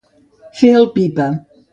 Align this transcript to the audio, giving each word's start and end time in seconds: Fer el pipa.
Fer 0.61 0.71
el 0.77 0.87
pipa. 0.95 1.29